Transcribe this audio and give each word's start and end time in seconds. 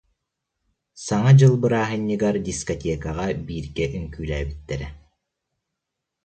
Саҥа 1.05 1.31
дьыл 1.37 1.55
бырааһынньыгар 1.61 2.35
дискотекаҕа 2.47 3.27
бииргэ 3.45 3.85
үҥкүүлээбиттэрэ 3.97 4.87